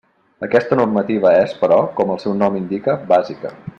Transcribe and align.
Aquesta 0.45 0.77
normativa 0.79 1.33
és, 1.41 1.53
però, 1.59 1.77
com 1.99 2.15
el 2.15 2.21
seu 2.25 2.33
mateix 2.35 2.41
nom 2.47 2.59
indica, 2.63 2.97
bàsica. 3.13 3.53